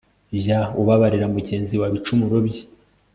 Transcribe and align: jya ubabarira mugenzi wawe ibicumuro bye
jya 0.41 0.59
ubabarira 0.81 1.27
mugenzi 1.35 1.73
wawe 1.79 1.91
ibicumuro 1.93 2.37
bye 2.47 2.63